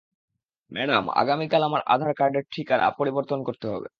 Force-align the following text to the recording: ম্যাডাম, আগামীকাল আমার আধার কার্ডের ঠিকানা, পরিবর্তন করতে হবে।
ম্যাডাম, 0.71 1.03
আগামীকাল 1.13 1.61
আমার 1.63 1.81
আধার 1.87 2.11
কার্ডের 2.13 2.45
ঠিকানা, 2.51 2.85
পরিবর্তন 2.99 3.39
করতে 3.47 3.67
হবে। 3.67 3.89